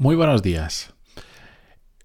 [0.00, 0.94] Muy buenos días.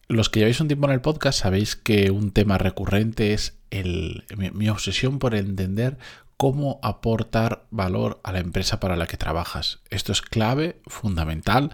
[0.09, 4.25] Los que lleváis un tiempo en el podcast sabéis que un tema recurrente es el,
[4.35, 5.97] mi, obsesión por entender
[6.35, 9.79] cómo aportar valor a la empresa para la que trabajas.
[9.89, 11.71] Esto es clave, fundamental.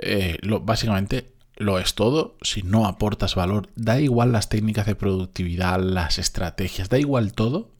[0.00, 2.36] Eh, básicamente lo es todo.
[2.42, 7.70] Si no aportas valor, da igual las técnicas de productividad, las estrategias, da igual todo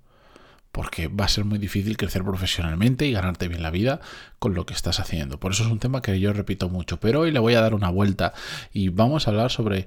[0.73, 4.00] porque va a ser muy difícil crecer profesionalmente y ganarte bien la vida
[4.39, 5.41] con lo que estás haciendo.
[5.41, 7.75] Por eso es un tema que yo repito mucho, pero hoy le voy a dar
[7.75, 8.32] una vuelta
[8.72, 9.86] y vamos a hablar sobre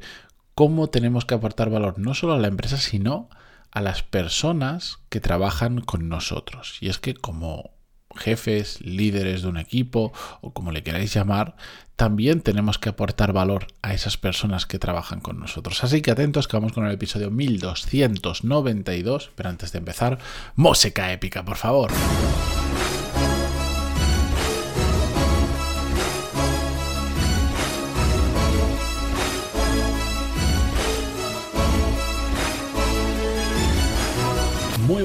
[0.55, 3.29] cómo tenemos que aportar valor no solo a la empresa, sino
[3.71, 6.77] a las personas que trabajan con nosotros.
[6.79, 7.72] Y es que como
[8.15, 11.55] jefes, líderes de un equipo o como le queráis llamar,
[11.95, 15.83] también tenemos que aportar valor a esas personas que trabajan con nosotros.
[15.83, 20.17] Así que atentos que vamos con el episodio 1292, pero antes de empezar,
[20.55, 21.91] música épica, por favor.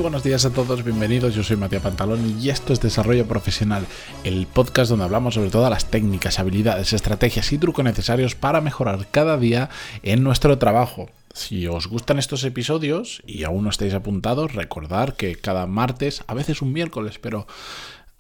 [0.09, 1.35] Buenos días a todos, bienvenidos.
[1.35, 3.85] Yo soy Matías Pantalón y esto es Desarrollo Profesional,
[4.25, 9.07] el podcast donde hablamos sobre todas las técnicas, habilidades, estrategias y trucos necesarios para mejorar
[9.11, 9.69] cada día
[10.03, 11.11] en nuestro trabajo.
[11.35, 16.33] Si os gustan estos episodios y aún no estáis apuntados, recordad que cada martes, a
[16.33, 17.47] veces un miércoles, pero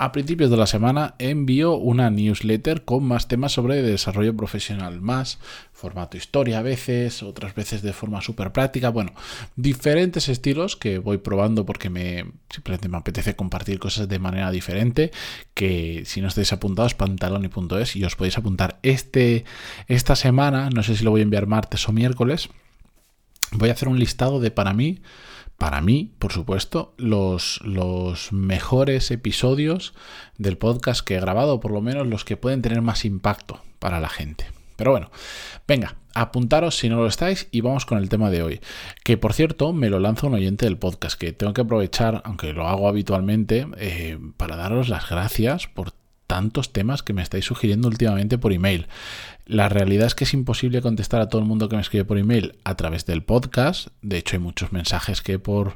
[0.00, 5.40] a principios de la semana envío una newsletter con más temas sobre desarrollo profesional, más
[5.72, 9.12] formato historia a veces, otras veces de forma súper práctica, bueno,
[9.56, 15.10] diferentes estilos que voy probando porque me simplemente me apetece compartir cosas de manera diferente,
[15.54, 19.44] que si no estáis apuntados, pantaloni.es y os podéis apuntar este,
[19.88, 22.50] esta semana, no sé si lo voy a enviar martes o miércoles,
[23.50, 25.00] voy a hacer un listado de para mí
[25.58, 29.92] para mí, por supuesto, los, los, mejores episodios
[30.38, 33.98] del podcast que he grabado, por lo menos los que pueden tener más impacto para
[34.00, 34.46] la gente.
[34.76, 35.10] Pero bueno,
[35.66, 38.60] venga, apuntaros si no lo estáis y vamos con el tema de hoy.
[39.02, 42.52] Que por cierto, me lo lanza un oyente del podcast, que tengo que aprovechar, aunque
[42.52, 45.90] lo hago habitualmente, eh, para daros las gracias por
[46.28, 48.86] tantos temas que me estáis sugiriendo últimamente por email.
[49.46, 52.18] La realidad es que es imposible contestar a todo el mundo que me escribe por
[52.18, 53.88] email a través del podcast.
[54.02, 55.74] De hecho, hay muchos mensajes que por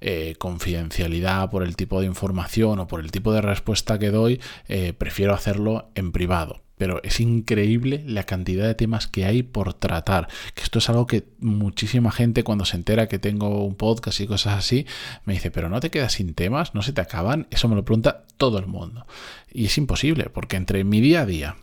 [0.00, 4.40] eh, confidencialidad, por el tipo de información o por el tipo de respuesta que doy,
[4.68, 9.74] eh, prefiero hacerlo en privado pero es increíble la cantidad de temas que hay por
[9.74, 10.28] tratar.
[10.54, 14.26] Que esto es algo que muchísima gente cuando se entera que tengo un podcast y
[14.26, 14.86] cosas así,
[15.26, 17.48] me dice, pero no te quedas sin temas, no se te acaban.
[17.50, 19.06] Eso me lo pregunta todo el mundo.
[19.52, 21.56] Y es imposible, porque entre mi día a día,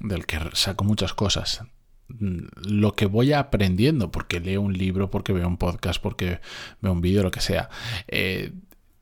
[0.00, 1.62] del que saco muchas cosas,
[2.08, 6.40] mm, lo que voy aprendiendo, porque leo un libro, porque veo un podcast, porque
[6.80, 7.70] veo un vídeo, lo que sea,
[8.08, 8.50] eh,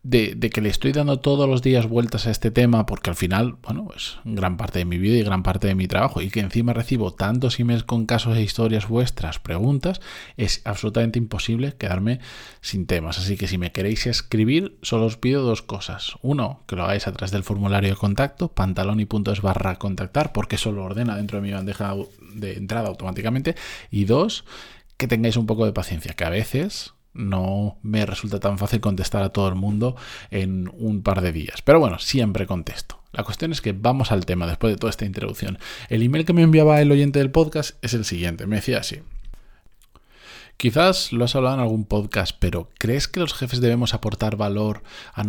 [0.02, 3.56] de, que le estoy dando todos los días vueltas a este tema, porque al final,
[3.62, 6.40] bueno, es gran parte de mi vida y gran parte de mi trabajo, y que
[6.40, 10.00] encima recibo tantos emails con casos e historias vuestras, preguntas,
[10.36, 12.18] es absolutamente imposible quedarme
[12.60, 13.18] sin temas.
[13.18, 16.14] Así que si me queréis escribir, solo os pido dos cosas.
[16.22, 20.72] Uno, que lo hagáis a través del formulario de contacto, pantaloni.es barra contactar, porque eso
[20.72, 21.94] lo ordena dentro de mi bandeja
[22.34, 23.54] de entrada automáticamente.
[23.90, 24.44] Y dos,
[24.96, 29.22] que tengáis un poco de paciencia, que a veces no me resulta tan fácil contestar
[29.22, 29.96] a todo el mundo
[30.30, 31.62] en un par de días.
[31.62, 33.00] Pero bueno, siempre contesto.
[33.12, 35.58] La cuestión es que vamos al tema después de toda esta introducción.
[35.88, 38.46] El email que me enviaba el oyente del podcast es el siguiente.
[38.46, 39.00] Me decía así.
[40.56, 44.82] Quizás lo has hablado en algún podcast, pero ¿crees que los jefes debemos aportar valor
[45.12, 45.24] a,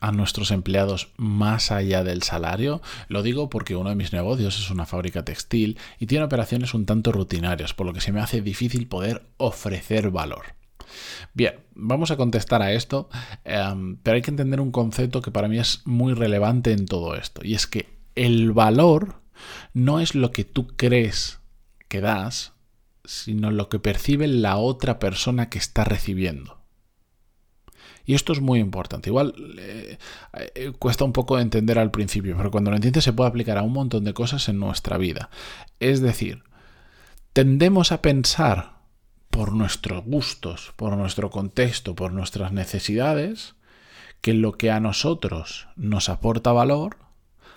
[0.00, 2.80] a, nuestros empleados más allá del salario?
[3.08, 6.86] Lo digo porque uno de mis negocios es una fábrica textil y tiene operaciones un
[6.86, 10.54] tanto rutinarias, por lo que se me hace difícil poder ofrecer valor.
[11.34, 13.08] Bien, vamos a contestar a esto,
[13.44, 17.14] em, pero hay que entender un concepto que para mí es muy relevante en todo
[17.14, 19.20] esto, y es que el valor
[19.74, 21.40] no es lo que tú crees
[21.88, 22.54] que das,
[23.04, 26.56] sino lo que percibe la otra persona que está recibiendo.
[28.06, 29.10] Y esto es muy importante.
[29.10, 29.98] Igual eh,
[30.54, 33.58] eh, cuesta un poco de entender al principio, pero cuando lo entiendes se puede aplicar
[33.58, 35.28] a un montón de cosas en nuestra vida.
[35.80, 36.44] Es decir,
[37.32, 38.75] tendemos a pensar
[39.30, 43.54] por nuestros gustos, por nuestro contexto, por nuestras necesidades,
[44.20, 46.98] que lo que a nosotros nos aporta valor,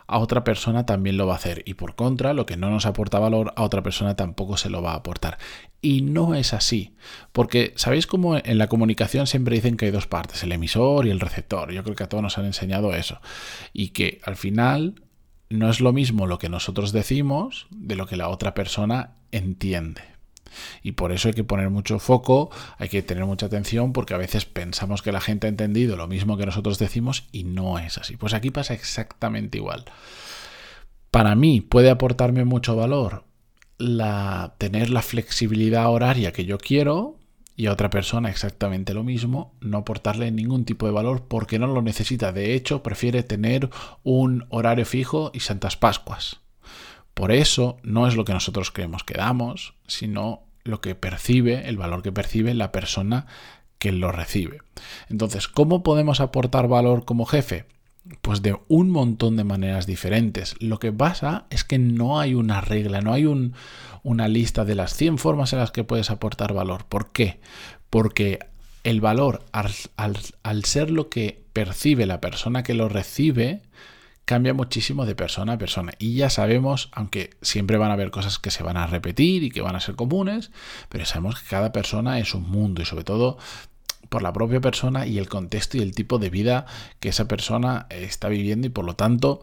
[0.10, 1.62] a otra persona también lo va a hacer.
[1.66, 4.82] Y por contra, lo que no nos aporta valor, a otra persona tampoco se lo
[4.82, 5.38] va a aportar.
[5.82, 6.96] Y no es así.
[7.32, 11.12] Porque, ¿sabéis cómo en la comunicación siempre dicen que hay dos partes, el emisor y
[11.12, 11.72] el receptor?
[11.72, 13.22] Yo creo que a todos nos han enseñado eso.
[13.72, 15.04] Y que al final
[15.50, 20.02] no es lo mismo lo que nosotros decimos de lo que la otra persona entiende.
[20.84, 24.18] Y por eso hay que poner mucho foco, hay que tener mucha atención porque a
[24.18, 27.98] veces pensamos que la gente ha entendido lo mismo que nosotros decimos y no es
[27.98, 28.18] así.
[28.18, 29.86] Pues aquí pasa exactamente igual.
[31.12, 33.26] Para mí puede aportarme mucho valor
[33.78, 37.18] la, tener la flexibilidad horaria que yo quiero
[37.56, 41.68] y a otra persona exactamente lo mismo, no aportarle ningún tipo de valor porque no
[41.68, 42.32] lo necesita.
[42.32, 43.70] De hecho, prefiere tener
[44.04, 46.40] un horario fijo y Santas Pascuas.
[47.20, 51.76] Por eso no es lo que nosotros creemos que damos, sino lo que percibe, el
[51.76, 53.28] valor que percibe la persona
[53.78, 54.60] que lo recibe.
[55.10, 57.66] Entonces, ¿cómo podemos aportar valor como jefe?
[58.22, 60.56] Pues de un montón de maneras diferentes.
[60.62, 64.94] Lo que pasa es que no hay una regla, no hay una lista de las
[64.94, 66.86] 100 formas en las que puedes aportar valor.
[66.86, 67.42] ¿Por qué?
[67.90, 68.40] Porque
[68.86, 73.62] el valor, al, ser lo que percibe la persona que lo recibe,
[74.30, 75.94] cambia muchísimo de persona a persona.
[75.98, 79.50] Y ya sabemos, aunque siempre van a haber cosas que se van a repetir y
[79.50, 80.52] que van a ser comunes,
[80.88, 83.40] pero sabemos que cada persona es un mundo y sobre todo
[84.08, 86.68] por la propia persona y el contexto y el tipo de vida
[87.00, 89.42] que esa persona está viviendo y por lo tanto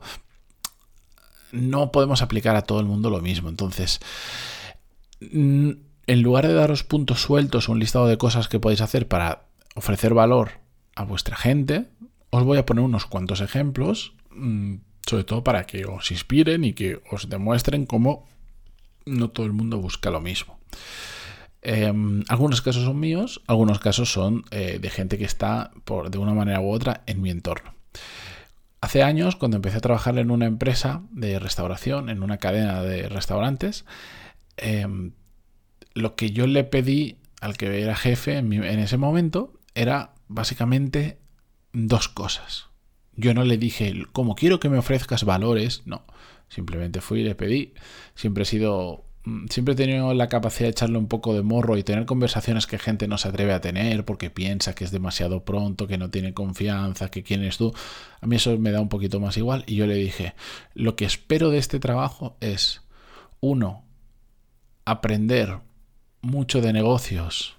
[1.50, 3.48] no podemos aplicar a todo el mundo lo mismo.
[3.48, 3.98] Entonces,
[5.20, 10.14] en lugar de daros puntos sueltos un listado de cosas que podéis hacer para ofrecer
[10.14, 10.60] valor
[10.94, 11.86] a vuestra gente,
[12.30, 14.25] os voy a poner unos cuantos ejemplos, mm,
[15.06, 18.26] sobre todo para que os inspiren y que os demuestren cómo
[19.04, 20.58] no todo el mundo busca lo mismo.
[21.62, 26.18] Em, algunos casos son míos, algunos casos son eh, de gente que está por, de
[26.18, 27.74] una manera u otra en mi entorno.
[28.80, 33.08] Hace años, cuando empecé a trabajar en una empresa de restauración, en una cadena de
[33.08, 33.84] restaurantes,
[34.56, 35.12] em,
[35.94, 41.18] lo que yo le pedí al que era jefe en ese momento era básicamente
[41.72, 42.65] dos cosas.
[43.16, 46.04] Yo no le dije, como quiero que me ofrezcas valores, no.
[46.48, 47.74] Simplemente fui y le pedí.
[48.14, 51.76] Siempre he sido Mm, siempre he tenido la capacidad de echarle un poco de morro
[51.76, 55.44] y tener conversaciones que gente no se atreve a tener porque piensa que es demasiado
[55.44, 57.74] pronto, que no tiene confianza, que quién es tú.
[58.20, 60.34] A mí eso me da un poquito más igual y yo le dije,
[60.74, 62.82] lo que espero de este trabajo es,
[63.40, 63.84] uno,
[64.84, 65.58] aprender
[66.22, 67.56] mucho de negocios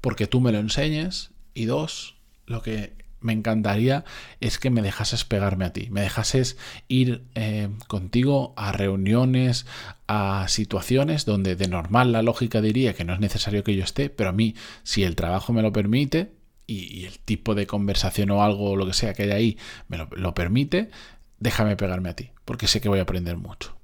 [0.00, 2.16] porque tú me lo enseñes y dos,
[2.46, 4.04] lo que me encantaría
[4.40, 6.56] es que me dejases pegarme a ti, me dejases
[6.88, 9.66] ir eh, contigo a reuniones,
[10.06, 14.10] a situaciones donde de normal la lógica diría que no es necesario que yo esté,
[14.10, 16.32] pero a mí, si el trabajo me lo permite
[16.66, 19.58] y, el tipo de conversación o algo, o lo que sea que hay ahí,
[19.88, 20.90] me lo, lo permite,
[21.38, 23.76] déjame pegarme a ti, porque sé que voy a aprender mucho.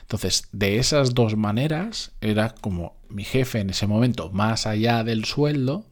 [0.00, 5.24] Entonces, de esas dos maneras, era como mi jefe en ese momento, más allá del
[5.24, 5.84] sueldo,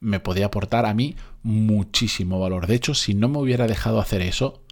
[0.00, 2.66] me podía aportar a mí muchísimo valor.
[2.66, 4.62] De hecho, si no me hubiera dejado hacer eso,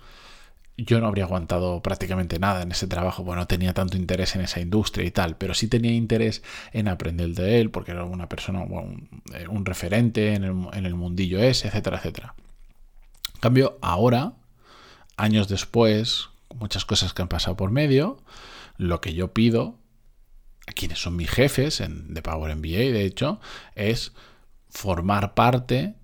[0.76, 4.42] yo no habría aguantado prácticamente nada en ese trabajo, bueno, no tenía tanto interés en
[4.42, 6.42] esa industria y tal, pero sí tenía interés
[6.72, 10.94] en aprender de él, porque era una persona, un, eh, referente en el, en el
[10.94, 12.34] mundillo ese, etcétera, etcétera.
[13.34, 14.34] En cambio, ahora,
[15.16, 18.18] años después, muchas cosas que han pasado por medio,
[18.76, 19.78] lo que yo pido
[20.66, 23.40] a quienes son mis jefes en, de Power MBA, de hecho,
[23.76, 24.12] es
[24.76, 25.94] formar parte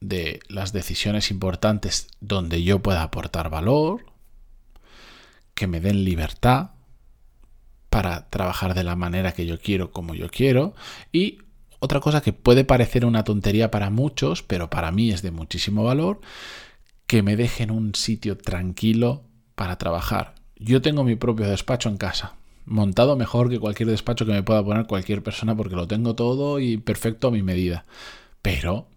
[0.00, 4.06] de las decisiones importantes donde yo pueda aportar valor,
[5.54, 6.70] que me den libertad
[7.90, 10.74] para trabajar de la manera que yo quiero, como yo quiero,
[11.12, 11.38] y
[11.78, 15.84] otra cosa que puede parecer una tontería para muchos, pero para mí es de muchísimo
[15.84, 16.20] valor,
[17.06, 19.24] que me dejen un sitio tranquilo
[19.54, 20.34] para trabajar.
[20.56, 24.64] Yo tengo mi propio despacho en casa, montado mejor que cualquier despacho que me pueda
[24.64, 27.84] poner cualquier persona porque lo tengo todo y perfecto a mi medida.
[28.42, 28.88] Pero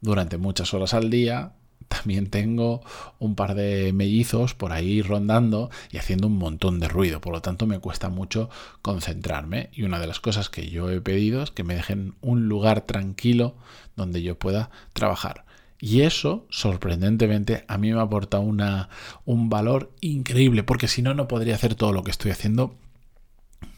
[0.00, 1.56] durante muchas horas al día
[1.88, 2.82] también tengo
[3.18, 7.20] un par de mellizos por ahí rondando y haciendo un montón de ruido.
[7.20, 8.50] Por lo tanto, me cuesta mucho
[8.82, 9.70] concentrarme.
[9.72, 12.82] Y una de las cosas que yo he pedido es que me dejen un lugar
[12.82, 13.56] tranquilo
[13.94, 15.44] donde yo pueda trabajar.
[15.78, 18.88] Y eso, sorprendentemente, a mí me aporta una,
[19.24, 22.74] un valor increíble, porque si no, no podría hacer todo lo que estoy haciendo,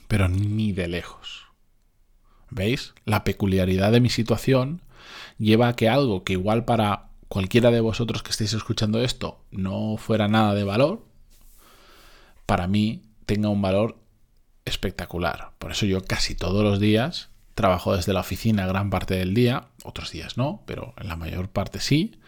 [0.06, 1.46] pero ni de lejos.
[2.50, 2.94] ¿Veis?
[3.04, 4.80] La peculiaridad de mi situación
[5.38, 9.96] lleva a que algo que igual para cualquiera de vosotros que estéis escuchando esto no
[9.96, 11.04] fuera nada de valor,
[12.46, 13.98] para mí tenga un valor
[14.64, 15.52] espectacular.
[15.58, 19.66] Por eso yo casi todos los días trabajo desde la oficina gran parte del día,
[19.82, 22.20] otros días no, pero en la mayor parte sí,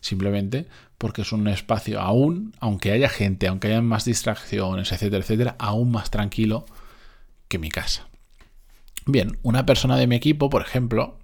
[0.00, 0.66] simplemente
[0.96, 5.92] porque es un espacio aún, aunque haya gente, aunque haya más distracciones, etcétera, etcétera, aún
[5.92, 6.64] más tranquilo
[7.48, 8.08] que mi casa.
[9.06, 11.18] Bien, una persona de mi equipo, por ejemplo,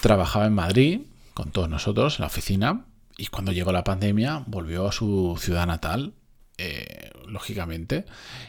[0.00, 1.00] trabajaba en Madrid
[1.34, 5.66] con todos nosotros en la oficina y cuando llegó la pandemia volvió a su ciudad
[5.66, 6.14] natal,
[6.56, 8.06] eh, lógicamente,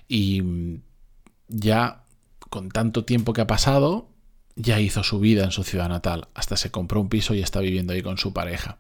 [0.08, 0.42] y
[1.50, 2.04] ya
[2.50, 4.10] con tanto tiempo que ha pasado,
[4.56, 7.60] ya hizo su vida en su ciudad natal, hasta se compró un piso y está
[7.60, 8.78] viviendo ahí con su pareja.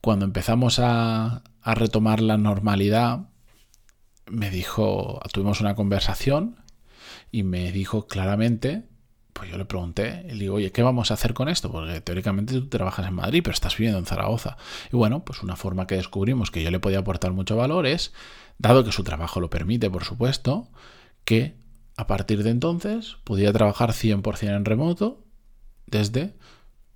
[0.00, 3.28] Cuando empezamos a, retomar la normalidad,
[4.26, 6.56] me dijo, tuvimos una conversación
[7.30, 8.84] y me dijo claramente,
[9.32, 11.70] pues yo le pregunté, y le digo, oye, ¿qué vamos a hacer con esto?
[11.70, 14.56] Porque teóricamente tú trabajas en Madrid, pero estás viviendo en Zaragoza.
[14.92, 18.12] Y bueno, pues una forma que descubrimos que yo le podía aportar mucho valor es,
[18.58, 20.68] dado que su trabajo lo permite, por supuesto,
[21.24, 21.56] que
[21.96, 25.24] a partir de entonces podía trabajar 100% en remoto
[25.86, 26.34] desde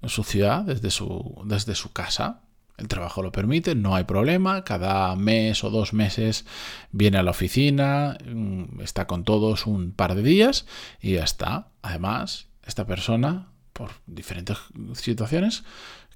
[0.07, 2.43] su ciudad, desde su, desde su casa.
[2.76, 4.64] El trabajo lo permite, no hay problema.
[4.64, 6.45] Cada mes o dos meses
[6.90, 10.66] viene a la oficina, mm, está con todos un par de días
[11.00, 11.69] y ya está.
[11.83, 14.59] Además, esta persona, por diferentes
[14.95, 15.62] situaciones,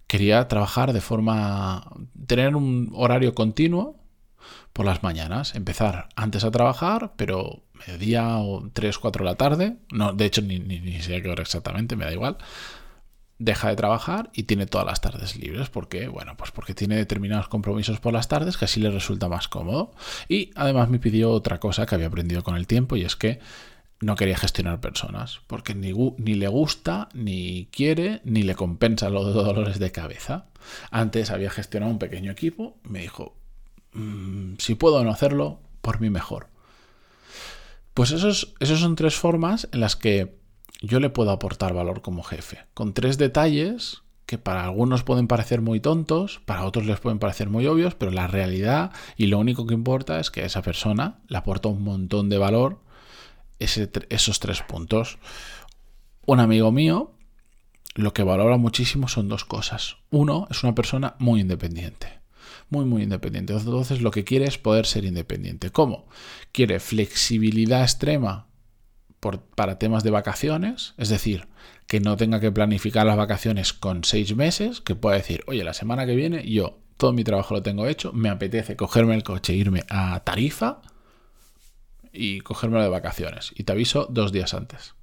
[0.08, 1.84] quería trabajar de forma.
[2.26, 3.96] tener un horario continuo
[4.72, 5.54] por las mañanas.
[5.54, 9.76] Empezar antes a trabajar, pero mediodía o 3, 4 de la tarde.
[9.92, 12.38] No, de hecho, ni, ni, ni sé qué hora exactamente, me da igual
[13.38, 15.68] deja de trabajar y tiene todas las tardes libres.
[15.68, 16.08] ¿Por qué?
[16.08, 19.92] Bueno, pues porque tiene determinados compromisos por las tardes que así le resulta más cómodo.
[20.28, 23.40] Y además me pidió otra cosa que había aprendido con el tiempo y es que
[24.00, 29.34] no quería gestionar personas, porque ni, ni le gusta, ni quiere, ni le compensa los
[29.34, 30.46] dolores de cabeza.
[30.90, 33.36] Antes había gestionado un pequeño equipo, me dijo,
[33.94, 36.48] mm, si puedo no hacerlo, por mí mejor.
[37.94, 40.37] Pues esos, esos son tres formas en las que
[40.80, 45.62] yo le puedo aportar valor como jefe, con tres detalles que para algunos pueden parecer
[45.62, 49.66] muy tontos, para otros les pueden parecer muy obvios, pero la realidad y lo único
[49.66, 52.78] que importa es que esa persona le aporta un montón de valor
[53.58, 55.18] esos tres puntos.
[56.26, 57.14] Un amigo mío
[57.94, 59.96] lo que valora muchísimo son dos cosas.
[60.10, 62.20] Uno, es una persona muy independiente.
[62.70, 63.54] Muy, muy independiente.
[63.54, 65.70] Entonces lo que quiere es poder ser independiente.
[65.70, 66.06] ¿Cómo?
[66.52, 68.47] Quiere flexibilidad extrema
[69.20, 71.48] para temas de vacaciones, es decir,
[71.86, 75.74] que no tenga que planificar las vacaciones con seis meses, que pueda decir, oye, la
[75.74, 79.54] semana que viene yo todo mi trabajo lo tengo hecho, me apetece cogerme el coche,
[79.54, 80.82] irme a Tarifa
[82.12, 83.52] y cogérmelo de vacaciones.
[83.54, 84.94] Y te aviso dos días antes.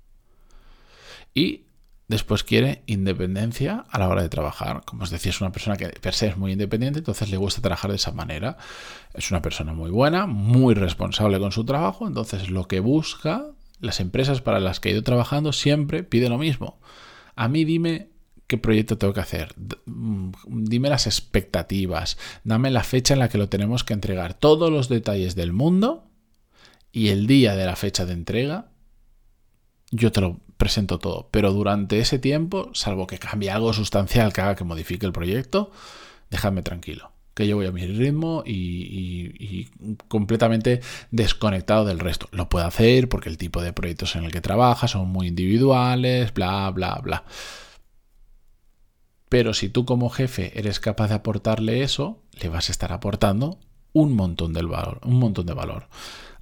[1.34, 1.64] Y
[2.08, 4.84] después quiere independencia a la hora de trabajar.
[4.86, 7.62] Como os decía, es una persona que per se es muy independiente, entonces le gusta
[7.62, 8.58] trabajar de esa manera.
[9.14, 13.48] Es una persona muy buena, muy responsable con su trabajo, entonces lo que busca
[13.86, 16.80] las empresas para las que he ido trabajando siempre piden lo mismo.
[17.36, 18.10] A mí dime
[18.48, 19.54] qué proyecto tengo que hacer,
[19.86, 24.72] mm, dime las expectativas, dame la fecha en la que lo tenemos que entregar, todos
[24.72, 26.10] los detalles del mundo
[26.92, 28.70] y el día de la fecha de entrega,
[29.92, 31.30] yo te lo presento todo.
[31.32, 35.72] Pero durante ese tiempo, salvo que cambie algo sustancial que haga que modifique el proyecto,
[36.30, 39.70] déjame tranquilo que yo voy a mi ritmo y,
[40.08, 42.30] completamente desconectado del resto.
[42.32, 46.34] Lo puedo hacer porque el tipo de proyectos en el que trabaja son muy individuales,
[46.34, 47.25] bla, bla, bla.
[49.27, 53.60] Pero si tú como jefe eres capaz de aportarle eso, le vas a estar aportando
[53.92, 55.89] un montón, del valor, un montón de valor.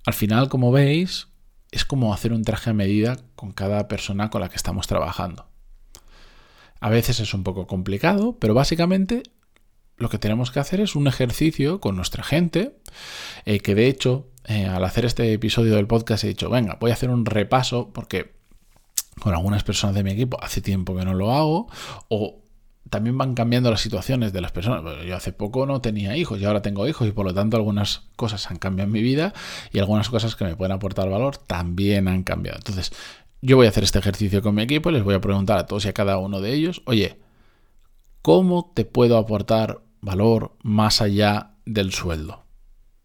[0.05, 1.27] Al final, como veis,
[1.71, 5.47] es como hacer un traje a medida con cada persona con la que estamos trabajando.
[6.79, 9.23] A veces es un poco complicado, pero básicamente
[9.97, 12.77] lo que tenemos que hacer es un ejercicio con nuestra gente,
[13.45, 16.91] eh, que de hecho, eh, al hacer este episodio del podcast he dicho, venga, voy
[16.91, 18.33] a hacer un repaso porque
[19.19, 21.67] con algunas personas de mi equipo hace tiempo que no lo hago,
[22.09, 22.43] o
[22.89, 24.83] también van cambiando las situaciones de las personas.
[25.05, 28.03] Yo hace poco no tenía hijos y ahora tengo hijos y por lo tanto algunas
[28.15, 29.33] cosas han cambiado en mi vida
[29.71, 32.57] y algunas cosas que me pueden aportar valor también han cambiado.
[32.59, 32.91] Entonces,
[33.41, 35.65] yo voy a hacer este ejercicio con mi equipo y les voy a preguntar a
[35.65, 37.17] todos y a cada uno de ellos, oye,
[38.23, 42.43] ¿cómo te puedo aportar valor más allá del sueldo.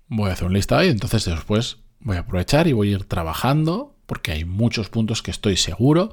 [0.09, 3.05] Voy a hacer un listado y entonces después voy a aprovechar y voy a ir
[3.05, 6.11] trabajando porque hay muchos puntos que estoy seguro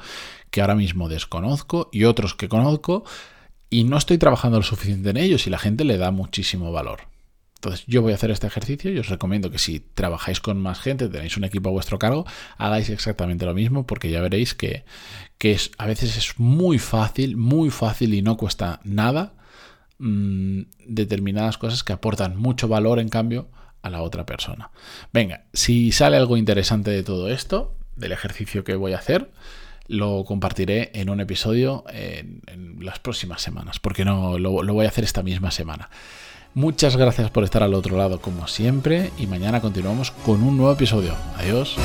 [0.52, 3.04] que ahora mismo desconozco y otros que conozco
[3.70, 7.02] y no estoy trabajando lo suficiente en ellos y la gente le da muchísimo valor.
[7.66, 10.80] Entonces yo voy a hacer este ejercicio y os recomiendo que si trabajáis con más
[10.80, 12.26] gente, tenéis un equipo a vuestro cargo,
[12.58, 14.86] hagáis exactamente lo mismo porque ya veréis que,
[15.40, 19.34] es, a veces es muy fácil, muy fácil y no cuesta nada
[19.98, 23.48] Mm, determinadas cosas que aportan mucho valor en cambio
[23.82, 24.72] a la otra persona.
[25.14, 29.32] Venga, si sale algo interesante de todo esto, del ejercicio que voy a hacer,
[29.88, 32.42] lo compartiré en un episodio en,
[32.82, 35.90] las próximas semanas, porque no lo voy a hacer esta misma semana.
[36.56, 40.72] Muchas gracias por estar al otro lado como siempre y mañana continuamos con un nuevo
[40.72, 41.14] episodio.
[41.38, 41.76] Adiós.